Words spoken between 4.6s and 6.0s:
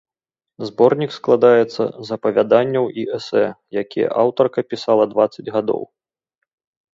пісала дваццаць гадоў.